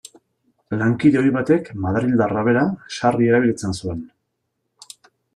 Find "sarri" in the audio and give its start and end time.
2.95-3.27